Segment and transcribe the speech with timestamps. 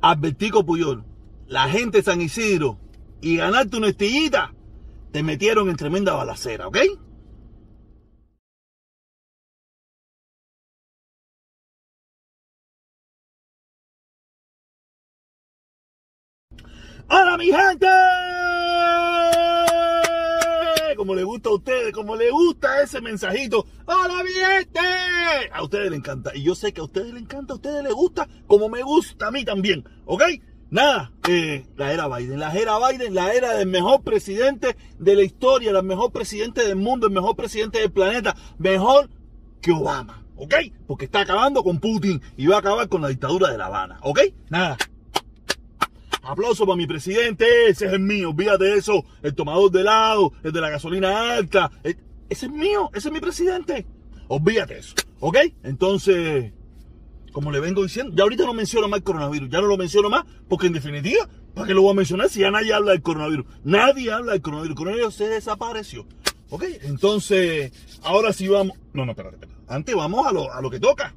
[0.00, 1.04] Albertico Puyol,
[1.46, 2.78] la gente de San Isidro
[3.20, 4.54] y ganarte una estillita,
[5.12, 6.78] te metieron en tremenda balacera, ¿ok?
[17.10, 18.47] ¡Hola mi gente!
[21.08, 23.64] Como le gusta a ustedes, como le gusta ese mensajito.
[23.86, 25.48] ¡Hola mi!
[25.50, 26.36] A ustedes les encanta.
[26.36, 29.28] Y yo sé que a ustedes les encanta, a ustedes les gusta, como me gusta
[29.28, 29.88] a mí también.
[30.04, 30.22] ¿Ok?
[30.68, 35.22] Nada, eh, la era Biden, la era Biden, la era del mejor presidente de la
[35.22, 39.08] historia, el mejor presidente del mundo, el mejor presidente del planeta, mejor
[39.62, 40.56] que Obama, ¿ok?
[40.86, 43.98] Porque está acabando con Putin y va a acabar con la dictadura de La Habana,
[44.02, 44.20] ¿ok?
[44.50, 44.76] Nada,
[46.22, 49.04] Aplauso para mi presidente, ese es el mío, olvídate de eso.
[49.22, 51.70] El tomador de helado, el de la gasolina alta.
[51.82, 53.86] Ese es mío, ese es mi presidente.
[54.28, 55.36] Olvídate de eso, ¿ok?
[55.62, 56.52] Entonces,
[57.32, 60.10] como le vengo diciendo, ya ahorita no menciono más el coronavirus, ya no lo menciono
[60.10, 63.02] más, porque en definitiva, ¿para qué lo voy a mencionar si ya nadie habla del
[63.02, 63.46] coronavirus?
[63.64, 66.06] Nadie habla del coronavirus, el coronavirus se desapareció.
[66.50, 66.64] ¿Ok?
[66.82, 68.76] Entonces, ahora sí vamos.
[68.92, 69.58] No, no, espérate, espérate.
[69.68, 71.14] Antes vamos a lo, a lo que toca.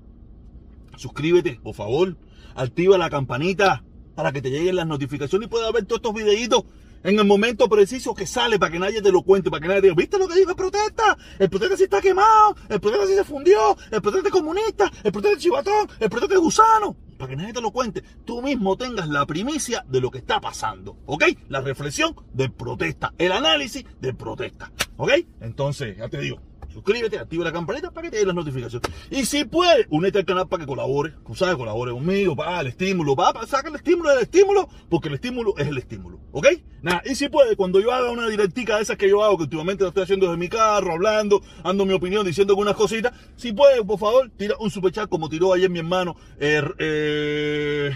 [0.97, 2.17] Suscríbete, por favor.
[2.53, 3.83] Activa la campanita
[4.21, 6.63] para que te lleguen las notificaciones y puedas ver todos estos videitos
[7.03, 9.81] en el momento preciso que sale para que nadie te lo cuente, para que nadie
[9.81, 11.17] diga, ¿viste lo que dijo el protesta?
[11.39, 15.11] El protesta sí está quemado, el protesta sí se fundió, el protesta es comunista, el
[15.11, 16.95] protesta es chivatón, el protesta es gusano.
[17.17, 20.39] Para que nadie te lo cuente, tú mismo tengas la primicia de lo que está
[20.39, 21.23] pasando, ¿ok?
[21.49, 25.13] La reflexión del protesta, el análisis del protesta, ¿ok?
[25.39, 26.39] Entonces, ya te digo,
[26.73, 28.89] suscríbete, activa la campanita para que te den las notificaciones.
[29.09, 32.67] Y si puedes, únete al canal para que colabore, tú sabes, colabore conmigo, para el
[32.67, 36.47] estímulo, para, saca el estímulo del estímulo, porque el estímulo es el estímulo, ¿ok?
[36.81, 39.43] Nada, y si puede, cuando yo haga una directica de esas que yo hago, que
[39.43, 43.53] últimamente lo estoy haciendo desde mi carro, hablando, dando mi opinión, diciendo algunas cositas, si
[43.53, 47.91] puede, por favor, tira un superchat como tiró ayer mi hermano, eh, eh,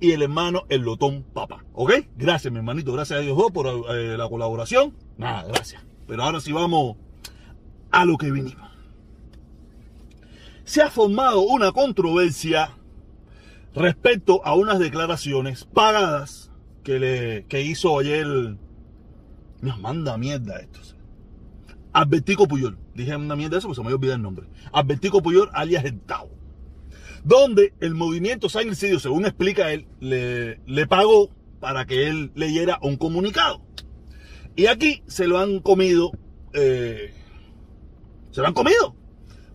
[0.00, 1.64] y el hermano El Lotón Papa.
[1.74, 1.92] ¿Ok?
[2.16, 2.92] Gracias, mi hermanito.
[2.92, 4.96] Gracias a Dios por eh, la colaboración.
[5.18, 5.84] Nada, gracias.
[6.06, 6.96] Pero ahora sí vamos
[7.90, 8.70] a lo que vinimos.
[10.64, 12.76] Se ha formado una controversia
[13.74, 16.50] respecto a unas declaraciones pagadas
[16.82, 18.56] que, le, que hizo ayer.
[19.60, 20.80] Nos manda mierda esto.
[21.92, 22.78] Albertico Puyol.
[22.94, 24.46] Dije una mierda eso porque se me olvidó el nombre.
[24.72, 26.39] Albertico Puyol alias el Tao
[27.24, 32.78] donde el movimiento San Isidro, según explica él, le, le pagó para que él leyera
[32.82, 33.62] un comunicado.
[34.56, 36.12] Y aquí se lo han comido,
[36.52, 37.12] eh,
[38.30, 38.96] se lo han comido.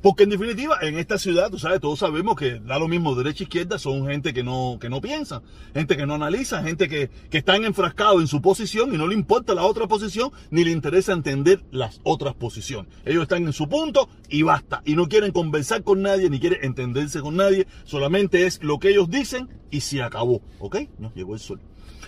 [0.05, 3.43] Porque en definitiva, en esta ciudad, tú sabes, todos sabemos que da lo mismo derecha
[3.43, 5.41] e izquierda, son gente que no, que no piensa,
[5.73, 9.15] gente que no analiza, gente que, que están enfrascados en su posición y no le
[9.15, 12.93] importa la otra posición, ni le interesa entender las otras posiciones.
[13.03, 14.83] Ellos están en su punto y basta.
[14.85, 18.89] Y no quieren conversar con nadie, ni quieren entenderse con nadie, solamente es lo que
[18.89, 20.43] ellos dicen y se acabó.
[20.59, 20.81] ¿Ok?
[20.99, 21.61] Nos llegó el sol.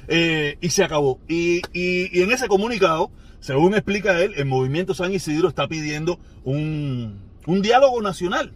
[0.08, 1.20] Eh, y se acabó.
[1.28, 3.10] Y, y, y en ese comunicado,
[3.40, 8.54] según explica él, el movimiento San Isidro está pidiendo un un diálogo nacional.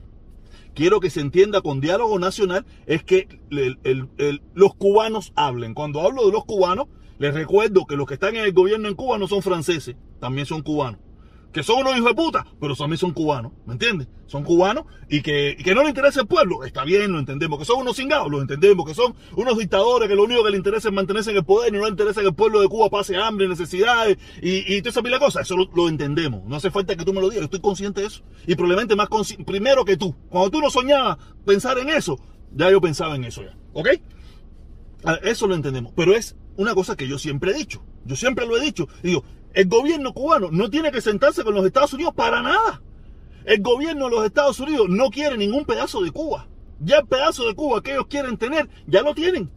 [0.75, 3.27] Quiero que se entienda con diálogo nacional es que
[4.53, 5.73] los cubanos hablen.
[5.73, 6.87] Cuando hablo de los cubanos,
[7.17, 10.45] les recuerdo que los que están en el gobierno en Cuba no son franceses, también
[10.45, 10.99] son cubanos
[11.51, 14.07] que son unos hijos de puta, pero también son cubanos, ¿me entiendes?
[14.27, 17.81] Son cubanos y que, no le interesa el pueblo, está bien, lo entendemos, que son
[17.81, 20.93] unos cingados, lo entendemos, que son unos dictadores que lo único que les interesa es
[20.93, 23.47] mantenerse en el poder y no le interesa que el pueblo de Cuba pase hambre,
[23.47, 27.13] necesidades y, y toda esa pila cosas, eso lo, entendemos, no hace falta que tú
[27.13, 28.23] me lo digas, estoy consciente de eso.
[28.47, 29.09] Y probablemente más
[29.45, 32.17] primero que tú, cuando tú no soñabas pensar en eso,
[32.53, 33.89] ya yo pensaba en eso ya, ¿ok?
[35.23, 38.57] Eso lo entendemos, pero es una cosa que yo siempre he dicho, yo siempre lo
[38.57, 39.23] he dicho, digo,
[39.53, 42.81] el gobierno cubano no tiene que sentarse con los Estados Unidos para nada.
[43.43, 46.47] El gobierno de los Estados Unidos no quiere ningún pedazo de Cuba.
[46.79, 49.49] Ya el pedazo de Cuba que ellos quieren tener, ya lo tienen.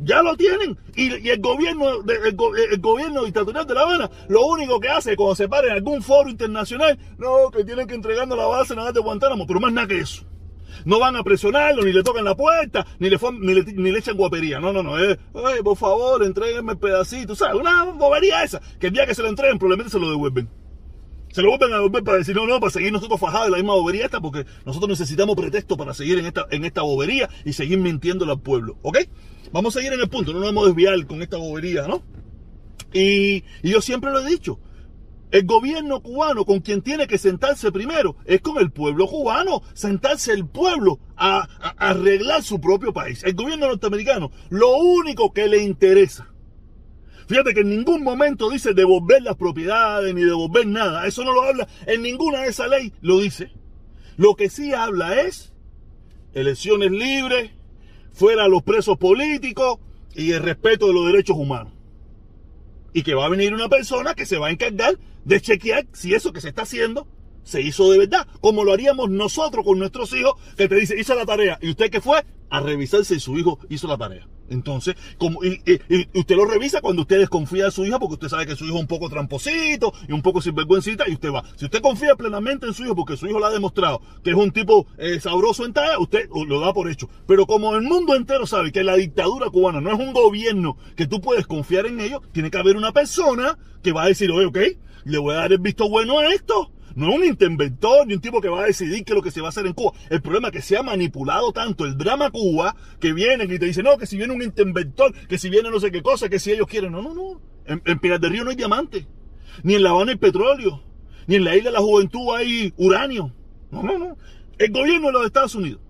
[0.00, 0.78] Ya lo tienen.
[0.94, 5.34] Y, el gobierno de, el, gobierno dictatorial de La Habana, lo único que hace cuando
[5.34, 9.00] se para en algún foro internacional, no, que tienen que entregarnos la base nada de
[9.00, 10.24] Guantánamo, pero más nada que eso.
[10.84, 13.18] No van a presionarlo, ni le tocan la puerta, ni le,
[13.74, 14.60] ni le, echan guapería.
[14.60, 14.98] No, no, no.
[14.98, 15.18] Eh,
[15.62, 17.34] por favor, entréguenme el pedacito.
[17.34, 17.60] ¿Sabes?
[17.60, 18.60] Una bobería esa.
[18.78, 20.48] Que el día que se lo entreguen, probablemente se lo devuelven.
[21.32, 23.58] Se lo vuelven a devolver para decir, no, no, para seguir nosotros fajados en la
[23.58, 27.52] misma bobería esta, porque nosotros necesitamos pretexto para seguir en esta, en esta bobería y
[27.52, 28.78] seguir mintiéndole al pueblo.
[28.82, 28.98] ¿Ok?
[29.52, 32.02] Vamos a seguir en el punto, no nos vamos a desviar con esta bobería, ¿no?
[32.92, 34.58] Y, y yo siempre lo he dicho,
[35.30, 40.32] el gobierno cubano con quien tiene que sentarse primero es con el pueblo cubano, sentarse
[40.32, 41.42] el pueblo a,
[41.76, 43.22] arreglar su propio país.
[43.24, 46.32] El gobierno norteamericano, lo único que le interesa.
[47.26, 51.06] Fíjate que en ningún momento dice devolver las propiedades ni devolver nada.
[51.06, 53.52] Eso no lo habla en ninguna de esas leyes, lo dice.
[54.16, 55.52] Lo que sí habla es
[56.32, 57.50] elecciones libres,
[58.12, 59.78] fuera los presos políticos
[60.14, 61.72] y el respeto de los derechos humanos.
[62.94, 64.98] Y que va a venir una persona que se va a encargar
[65.28, 67.06] de chequear si eso que se está haciendo
[67.42, 71.14] se hizo de verdad, como lo haríamos nosotros con nuestros hijos, que te dice, hice
[71.14, 74.26] la tarea, y usted que fue a revisar si su hijo hizo la tarea.
[74.50, 75.60] Entonces, como, y,
[76.14, 78.76] usted lo revisa cuando usted desconfía de su hija, porque usted sabe que su hijo
[78.76, 81.44] es un poco tramposito y un poco sinvergüencita, y usted va.
[81.56, 84.36] Si usted confía plenamente en su hijo, porque su hijo le ha demostrado que es
[84.36, 87.08] un tipo eh, sabroso en talla, usted lo da por hecho.
[87.26, 91.06] Pero como el mundo entero sabe que la dictadura cubana no es un gobierno que
[91.06, 94.46] tú puedes confiar en ellos, tiene que haber una persona que va a decir, oye,
[94.46, 94.58] ok,
[95.08, 98.20] le voy a dar el visto bueno a esto no es un interventor ni un
[98.20, 99.92] tipo que va a decidir qué es lo que se va a hacer en Cuba.
[100.10, 103.66] El problema es que se ha manipulado tanto el drama Cuba que vienen y te
[103.66, 106.40] dicen, no, que si viene un interventor, que si viene no sé qué cosa, que
[106.40, 106.90] si ellos quieren.
[106.90, 107.40] No, no, no.
[107.66, 109.06] En, en del Río no hay diamante.
[109.62, 110.82] Ni en La Habana hay petróleo.
[111.28, 113.32] Ni en la isla de la juventud hay uranio.
[113.70, 114.16] No, no, no.
[114.58, 115.80] El gobierno de los Estados Unidos,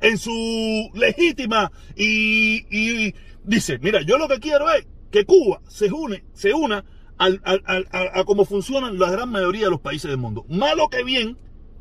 [0.00, 5.92] en su legítima y, y dice, mira, yo lo que quiero es que Cuba se
[5.92, 6.84] une, se una
[7.18, 10.44] a cómo funcionan la gran mayoría de los países del mundo.
[10.48, 11.38] Malo que bien,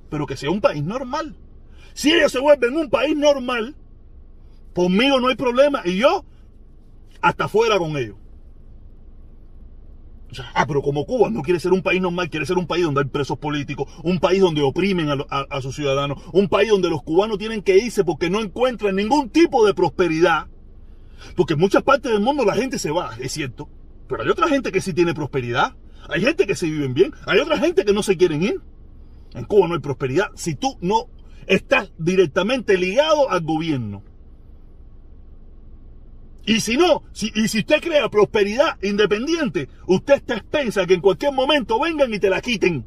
[0.10, 1.36] pero que sea un país normal.
[1.94, 3.76] Si ellos se vuelven un país normal,
[4.74, 6.26] conmigo no hay problema y yo
[7.22, 8.18] hasta fuera con ellos.
[10.54, 13.02] ah, pero como Cuba no quiere ser un país normal, quiere ser un país donde
[13.02, 17.38] hay presos políticos, un país donde oprimen a sus ciudadanos, un país donde los cubanos
[17.38, 20.48] tienen que irse porque no encuentran ningún tipo de prosperidad.
[21.36, 23.70] Porque en muchas partes del mundo la gente se va, es cierto.
[24.08, 25.76] Pero hay otra gente que sí tiene prosperidad.
[26.10, 27.14] Hay gente que se viven bien.
[27.26, 28.62] Hay otra gente que no se quieren ir.
[29.34, 31.08] En Cuba no hay prosperidad si tú no
[31.48, 34.04] estás directamente ligado al gobierno.
[36.46, 41.34] Y si no, y si usted crea prosperidad independiente, usted está expensa que en cualquier
[41.34, 42.86] momento vengan y te la quiten.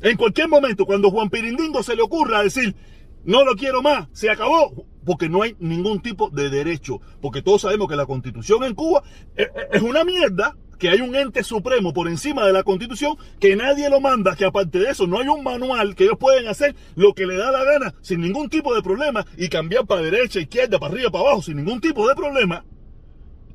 [0.00, 2.76] En cualquier momento, cuando Juan Pirindingo se le ocurra decir,
[3.24, 7.62] no lo quiero más, se acabó, porque no hay ningún tipo de derecho, porque todos
[7.62, 9.02] sabemos que la constitución en Cuba
[9.36, 13.88] es una mierda, que hay un ente supremo por encima de la constitución, que nadie
[13.88, 17.14] lo manda, que aparte de eso no hay un manual, que ellos pueden hacer lo
[17.14, 20.80] que le da la gana sin ningún tipo de problema y cambiar para derecha, izquierda,
[20.80, 22.64] para arriba, para abajo sin ningún tipo de problema,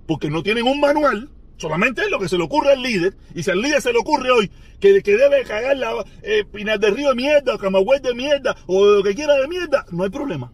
[0.06, 1.30] porque no tienen un manual.
[1.58, 3.16] Solamente lo que se le ocurre al líder.
[3.36, 6.80] Y si al líder se le ocurre hoy que, que debe cagar la eh, Pinar
[6.80, 10.52] Río de mierda, Camagüey de mierda, o lo que quiera de mierda, no hay problema.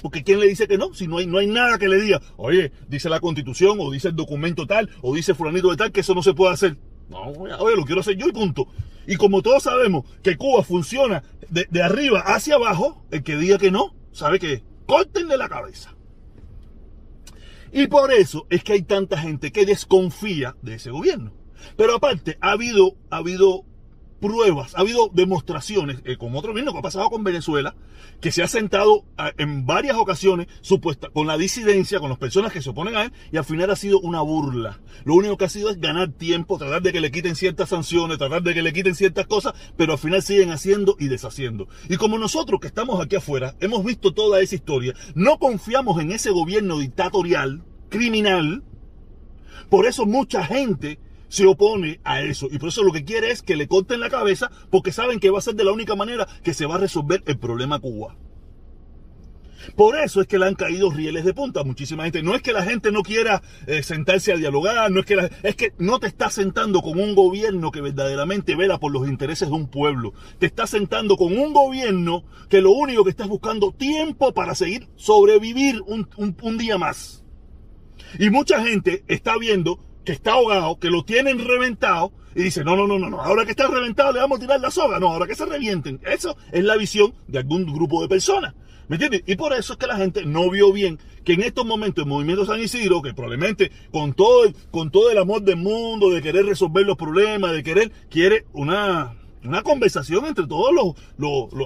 [0.00, 0.94] Porque ¿quién le dice que no?
[0.94, 4.08] Si no hay, no hay nada que le diga, oye, dice la constitución, o dice
[4.08, 6.76] el documento tal, o dice fulanito de tal, que eso no se puede hacer.
[7.08, 8.68] No, oye, lo quiero hacer yo y punto.
[9.06, 13.58] Y como todos sabemos que Cuba funciona de, de arriba hacia abajo, el que diga
[13.58, 15.94] que no, sabe que córtenle la cabeza.
[17.72, 21.32] Y por eso es que hay tanta gente que desconfía de ese gobierno.
[21.76, 23.64] Pero aparte, ha habido, ha habido
[24.20, 27.74] pruebas, ha habido demostraciones, eh, como otro mismo que ha pasado con Venezuela,
[28.20, 32.52] que se ha sentado ah, en varias ocasiones supuesta, con la disidencia, con las personas
[32.52, 34.80] que se oponen a él, y al final ha sido una burla.
[35.04, 38.18] Lo único que ha sido es ganar tiempo, tratar de que le quiten ciertas sanciones,
[38.18, 41.68] tratar de que le quiten ciertas cosas, pero al final siguen haciendo y deshaciendo.
[41.88, 46.12] Y como nosotros que estamos aquí afuera, hemos visto toda esa historia, no confiamos en
[46.12, 48.62] ese gobierno dictatorial, criminal,
[49.70, 50.98] por eso mucha gente
[51.30, 52.48] se opone a eso.
[52.50, 55.30] Y por eso lo que quiere es que le corten la cabeza porque saben que
[55.30, 58.16] va a ser de la única manera que se va a resolver el problema Cuba.
[59.76, 62.22] Por eso es que le han caído rieles de punta a muchísima gente.
[62.22, 65.54] No es que la gente no quiera eh, sentarse a dialogar, no es que es
[65.54, 69.54] que no te estás sentando con un gobierno que verdaderamente vela por los intereses de
[69.54, 70.14] un pueblo.
[70.38, 74.88] Te estás sentando con un gobierno que lo único que estás buscando tiempo para seguir
[74.96, 77.24] sobrevivir un, un día más.
[78.18, 79.78] Y mucha gente está viendo
[80.10, 83.44] que está ahogado, que lo tienen reventado, y dice, no, no, no, no, no, ahora
[83.44, 86.00] que está reventado le vamos a tirar la soga, no, ahora que se revienten.
[86.04, 88.54] Eso es la visión de algún grupo de personas.
[88.88, 89.22] ¿Me entiendes?
[89.26, 92.08] Y por eso es que la gente no vio bien que en estos momentos el
[92.08, 96.20] movimiento San Isidro, que probablemente con todo el, con todo el amor del mundo, de
[96.22, 99.14] querer resolver los problemas, de querer, quiere una,
[99.44, 100.74] una conversación entre todas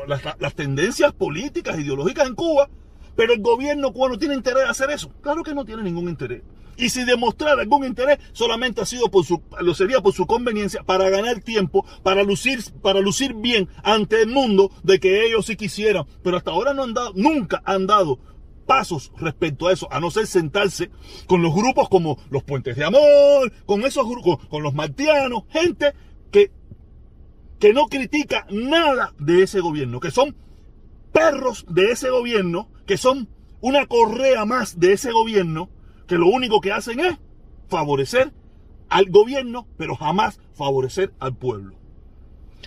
[0.07, 2.69] las, las tendencias políticas, ideológicas en Cuba,
[3.17, 5.11] pero el gobierno cubano tiene interés en hacer eso.
[5.23, 6.43] Claro que no tiene ningún interés.
[6.77, 10.83] Y si demostrar algún interés, solamente ha sido por su, lo sería por su conveniencia,
[10.83, 15.57] para ganar tiempo, para lucir, para lucir bien ante el mundo de que ellos sí
[15.57, 16.07] quisieran.
[16.23, 18.19] Pero hasta ahora no han dado, nunca han dado
[18.65, 20.91] pasos respecto a eso, a no ser sentarse
[21.27, 25.93] con los grupos como los Puentes de Amor, con esos grupos, con los martianos, gente
[26.31, 26.51] que,
[27.59, 30.35] que no critica nada de ese gobierno, que son
[31.13, 33.29] perros de ese gobierno, que son
[33.61, 35.71] una correa más de ese gobierno,
[36.07, 37.19] que lo único que hacen es
[37.69, 38.33] favorecer
[38.89, 41.77] al gobierno, pero jamás favorecer al pueblo.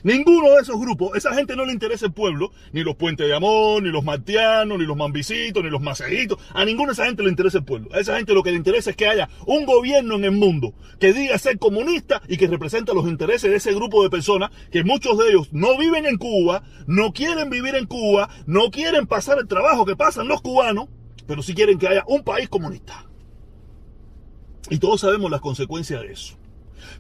[0.03, 3.35] Ninguno de esos grupos, esa gente no le interesa el pueblo, ni los puentes de
[3.35, 6.37] amor, ni los martianos, ni los mambisitos, ni los macejitos.
[6.53, 7.89] A ninguna de esa gente le interesa el pueblo.
[7.93, 10.73] A esa gente lo que le interesa es que haya un gobierno en el mundo
[10.99, 14.83] que diga ser comunista y que represente los intereses de ese grupo de personas que
[14.83, 19.39] muchos de ellos no viven en Cuba, no quieren vivir en Cuba, no quieren pasar
[19.39, 20.89] el trabajo que pasan los cubanos,
[21.25, 23.06] pero sí quieren que haya un país comunista.
[24.69, 26.37] Y todos sabemos las consecuencias de eso.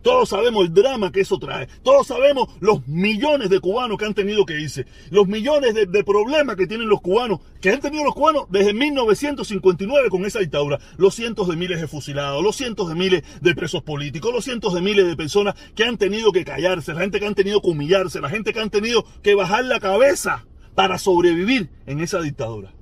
[0.01, 1.67] Todos sabemos el drama que eso trae.
[1.83, 4.85] Todos sabemos los millones de cubanos que han tenido que irse.
[5.09, 10.09] Los millones de, problemas que tienen los cubanos, que han tenido los cubanos desde 1959
[10.09, 10.79] con esa dictadura.
[10.97, 14.73] Los cientos de miles de fusilados, los cientos de miles de presos políticos, los cientos
[14.73, 17.69] de miles de personas que han tenido que callarse, la gente que han tenido que
[17.69, 20.45] humillarse, la gente que han tenido que bajar la cabeza
[20.75, 22.76] para sobrevivir en esa dictadura.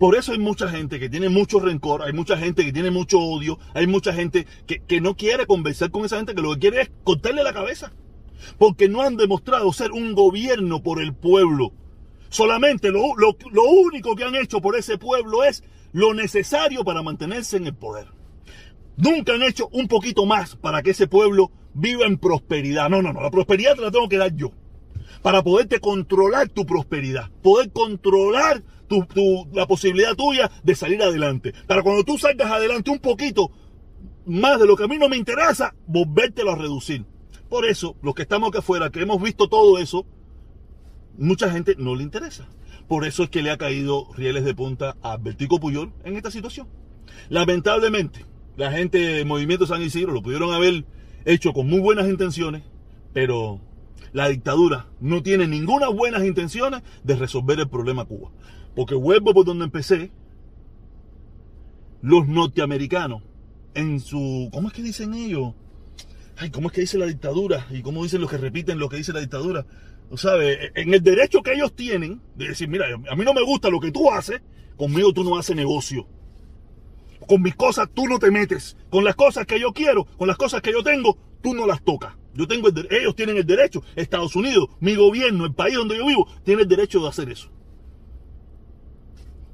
[0.00, 3.18] Por eso hay mucha gente que tiene mucho rencor, hay mucha gente que tiene mucho
[3.18, 6.80] odio, hay mucha gente que, no quiere conversar con esa gente, que lo que quiere
[6.80, 7.92] es cortarle la cabeza.
[8.56, 11.74] Porque no han demostrado ser un gobierno por el pueblo.
[12.30, 17.58] Solamente lo, lo único que han hecho por ese pueblo es lo necesario para mantenerse
[17.58, 18.06] en el poder.
[18.96, 22.88] Nunca han hecho un poquito más para que ese pueblo viva en prosperidad.
[22.88, 24.50] No, no, no, la prosperidad te la tengo que dar yo.
[25.20, 28.62] Para poderte controlar tu prosperidad, poder controlar
[29.52, 31.52] la posibilidad tuya de salir adelante.
[31.66, 33.50] Para cuando tú salgas adelante un poquito
[34.26, 37.04] más de lo que a mí no me interesa, volvértelo a reducir.
[37.48, 40.06] Por eso, los que estamos aquí afuera, que hemos visto todo eso,
[41.18, 42.48] mucha gente no le interesa.
[42.88, 46.30] Por eso es que le ha caído rieles de punta a Bertico Puyol en esta
[46.30, 46.68] situación.
[47.28, 48.24] Lamentablemente,
[48.56, 50.84] la gente de Movimiento San Isidro lo pudieron haber
[51.24, 52.62] hecho con muy buenas intenciones,
[53.12, 53.60] pero
[54.12, 58.30] la dictadura no tiene ninguna buenas intenciones de resolver el problema Cuba.
[58.74, 60.10] Porque vuelvo por donde empecé.
[62.02, 63.22] Los norteamericanos,
[63.74, 64.48] en su.
[64.52, 65.54] ¿Cómo es que dicen ellos?
[66.38, 67.66] Ay, ¿cómo es que dice la dictadura?
[67.70, 69.66] Y cómo dicen los que repiten lo que dice la dictadura.
[70.10, 73.42] O sabe, en el derecho que ellos tienen de decir, mira, a mí no me
[73.44, 74.40] gusta lo que tú haces,
[74.76, 76.08] conmigo tú no haces negocio.
[77.28, 78.76] Con mis cosas tú no te metes.
[78.88, 81.82] Con las cosas que yo quiero, con las cosas que yo tengo, tú no las
[81.84, 82.14] tocas.
[82.34, 86.26] Yo tengo ellos tienen el derecho, Estados Unidos, mi gobierno, el país donde yo vivo,
[86.44, 87.50] tiene el derecho de hacer eso.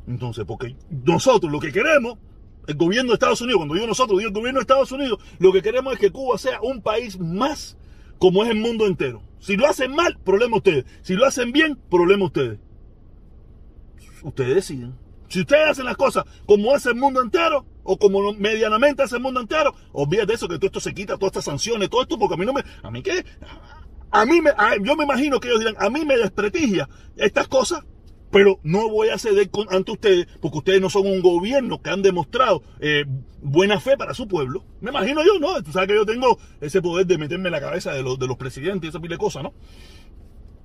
[0.06, 2.18] Entonces, porque nosotros lo que queremos,
[2.66, 5.52] el gobierno de Estados Unidos, cuando digo nosotros, digo el gobierno de Estados Unidos, lo
[5.52, 7.76] que queremos es que Cuba sea un país más
[8.18, 9.22] como es el mundo entero.
[9.38, 10.84] Si lo hacen mal, problema ustedes.
[11.02, 12.58] Si lo hacen bien, problema ustedes.
[14.22, 14.94] Ustedes deciden.
[15.28, 19.22] Si ustedes hacen las cosas como hace el mundo entero, o como medianamente hace el
[19.22, 22.34] mundo entero, olvídate eso, que todo esto se quita, todas estas sanciones, todo esto, porque
[22.34, 22.64] a mí no me.
[22.82, 23.24] ¿A mí qué?
[24.10, 24.50] A mí me.
[24.82, 27.84] yo me imagino que ellos dirán, a mí me desprestigia estas cosas
[28.36, 32.02] pero no voy a ceder ante ustedes porque ustedes no son un gobierno que han
[32.02, 33.06] demostrado eh,
[33.40, 34.62] buena fe para su pueblo.
[34.82, 35.62] Me imagino yo, ¿no?
[35.62, 38.26] Tú sabes que yo tengo ese poder de meterme en la cabeza de los, de
[38.26, 39.54] los presidentes y esa pile de cosas, ¿no?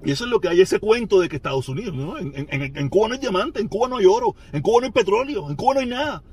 [0.04, 2.18] Y eso es lo que hay, ese cuento de que Estados Unidos, ¿no?
[2.18, 5.50] En, Cuba no hay diamante, en Cuba no hay oro, en Cuba no hay petróleo,
[5.50, 6.24] en Cuba no hay nada.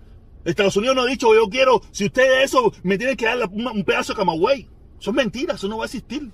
[0.44, 3.84] Estados Unidos no ha dicho, yo quiero, si ustedes eso, me tienen que dar un
[3.84, 4.68] pedazo de Camagüey.
[4.98, 6.32] Eso es mentira, eso no va a existir.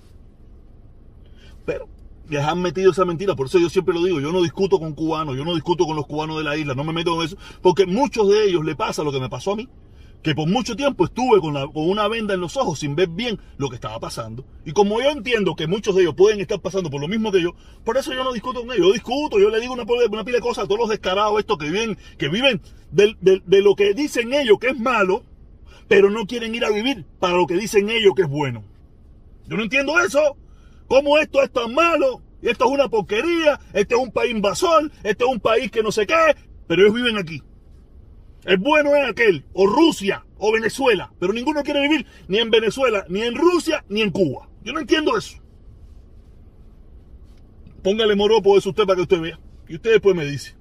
[1.63, 1.89] Pero
[2.29, 3.35] les han metido esa mentira.
[3.35, 5.95] Por eso yo siempre lo digo, yo no discuto con cubanos, yo no discuto con
[5.95, 8.75] los cubanos de la isla, no me meto en eso, porque muchos de ellos le
[8.75, 9.69] pasa lo que me pasó a mí,
[10.23, 13.69] que por mucho tiempo estuve con, una venda en los ojos sin ver bien lo
[13.69, 14.43] que estaba pasando.
[14.65, 17.41] Y como yo entiendo que muchos de ellos pueden estar pasando por lo mismo que
[17.41, 17.53] yo,
[17.83, 18.87] por eso yo no discuto con ellos.
[18.87, 21.57] Yo discuto, yo le digo una, una pila de cosas a todos los descarados estos
[21.59, 25.23] que viven, que viven de lo que dicen ellos que es malo,
[25.87, 28.63] pero no quieren ir a vivir para lo que dicen ellos que es bueno.
[29.47, 30.37] Yo no entiendo eso.
[30.87, 32.21] ¿Cómo esto es tan malo?
[32.41, 35.91] Esto es una porquería, este es un país invasor, este es un país que no
[35.91, 36.35] sé qué,
[36.67, 37.41] pero ellos viven aquí.
[38.43, 43.05] El bueno es aquel, o Rusia, o Venezuela, pero ninguno quiere vivir ni en Venezuela,
[43.09, 44.47] ni en Rusia, ni en Cuba.
[44.63, 45.39] Yo no entiendo eso.
[47.81, 49.39] Póngale moropo eso usted para que usted vea.
[49.67, 50.55] Y usted después me dice.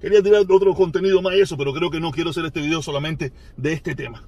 [0.00, 3.32] Quería tirar otro contenido más eso, pero creo que no quiero hacer este video solamente
[3.56, 4.26] de este tema.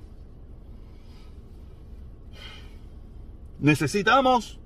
[3.58, 4.58] Necesitamos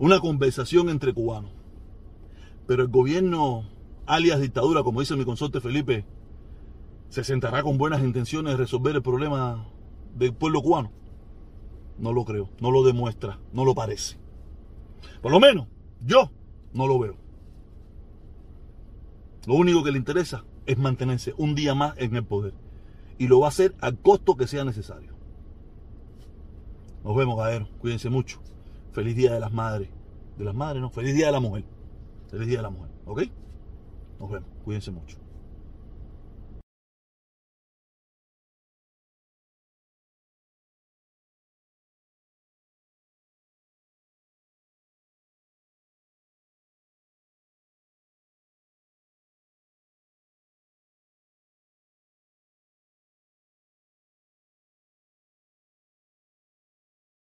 [0.00, 1.52] una conversación entre cubanos.
[2.66, 3.68] Pero el gobierno,
[4.06, 6.06] alias dictadura, como dice mi consorte Felipe,
[7.10, 9.68] se sentará con buenas intenciones de resolver el problema
[10.16, 10.90] del pueblo cubano.
[11.98, 14.16] No lo creo, no lo demuestra, no lo parece.
[15.20, 15.68] Por lo menos,
[16.00, 16.30] yo
[16.72, 17.16] no lo veo.
[19.46, 22.54] Lo único que le interesa es mantenerse un día más en el poder.
[23.18, 25.12] Y lo va a hacer al costo que sea necesario.
[27.04, 27.68] Nos vemos, Gaero.
[27.80, 28.40] Cuídense mucho.
[28.92, 29.88] Feliz Día de las Madres.
[30.36, 30.90] De las Madres, ¿no?
[30.90, 31.64] Feliz Día de la Mujer.
[32.28, 32.90] Feliz Día de la Mujer.
[33.06, 33.22] ¿Ok?
[34.18, 34.48] Nos vemos.
[34.64, 35.16] Cuídense mucho.